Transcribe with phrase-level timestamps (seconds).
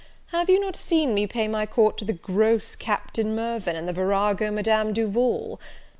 [0.31, 3.93] Have you not seen me pay my court to the gross Captain Mirvan, and the
[3.93, 5.59] virago Madame Duval?